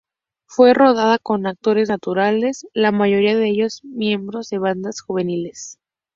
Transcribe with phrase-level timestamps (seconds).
[0.47, 5.77] Fue rodada con actores naturales, la mayoría de ellos miembros de bandas juveniles.